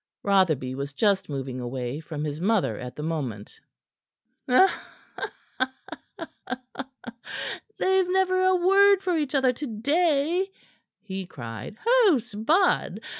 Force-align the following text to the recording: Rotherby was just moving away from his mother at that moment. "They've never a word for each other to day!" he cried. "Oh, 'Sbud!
Rotherby 0.23 0.73
was 0.73 0.93
just 0.93 1.29
moving 1.29 1.59
away 1.59 1.99
from 1.99 2.23
his 2.23 2.41
mother 2.41 2.79
at 2.79 2.95
that 2.95 3.03
moment. 3.03 3.59
"They've 4.47 4.67
never 8.09 8.41
a 8.45 8.55
word 8.55 9.03
for 9.03 9.15
each 9.15 9.35
other 9.35 9.53
to 9.53 9.67
day!" 9.67 10.49
he 11.03 11.27
cried. 11.27 11.77
"Oh, 11.85 12.17
'Sbud! 12.19 13.01